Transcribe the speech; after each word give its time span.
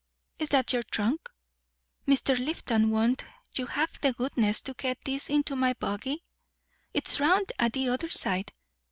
Is 0.39 0.49
that 0.49 0.73
your 0.73 0.81
trunk? 0.81 1.29
Mr. 2.07 2.35
Lifton, 2.35 2.89
won't 2.89 3.23
you 3.55 3.67
have 3.67 4.01
the 4.01 4.13
goodness 4.13 4.59
to 4.61 4.73
get 4.73 4.97
this 5.05 5.29
into 5.29 5.55
my 5.55 5.73
buggy? 5.73 6.23
it's 6.91 7.19
round 7.19 7.51
at 7.59 7.73
the 7.73 7.89
other 7.89 8.09
side. 8.09 8.51